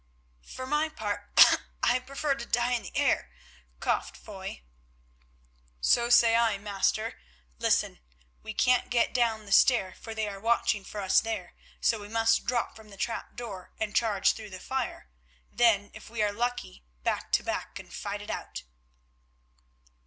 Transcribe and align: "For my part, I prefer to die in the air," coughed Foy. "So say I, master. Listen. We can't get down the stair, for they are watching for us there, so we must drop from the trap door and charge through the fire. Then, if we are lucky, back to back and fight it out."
"For 0.47 0.65
my 0.65 0.89
part, 0.89 1.39
I 1.83 1.99
prefer 1.99 2.33
to 2.33 2.45
die 2.47 2.71
in 2.71 2.81
the 2.81 2.97
air," 2.97 3.29
coughed 3.79 4.17
Foy. 4.17 4.63
"So 5.79 6.09
say 6.09 6.35
I, 6.35 6.57
master. 6.57 7.19
Listen. 7.59 7.99
We 8.41 8.55
can't 8.55 8.89
get 8.89 9.13
down 9.13 9.45
the 9.45 9.51
stair, 9.51 9.93
for 9.93 10.15
they 10.15 10.27
are 10.27 10.39
watching 10.39 10.83
for 10.83 11.01
us 11.01 11.21
there, 11.21 11.53
so 11.81 11.99
we 11.99 12.07
must 12.07 12.47
drop 12.47 12.75
from 12.75 12.89
the 12.89 12.97
trap 12.97 13.35
door 13.35 13.73
and 13.79 13.95
charge 13.95 14.31
through 14.33 14.49
the 14.49 14.59
fire. 14.59 15.07
Then, 15.51 15.91
if 15.93 16.09
we 16.09 16.23
are 16.23 16.33
lucky, 16.33 16.83
back 17.03 17.31
to 17.33 17.43
back 17.43 17.77
and 17.77 17.93
fight 17.93 18.23
it 18.23 18.31
out." 18.31 18.63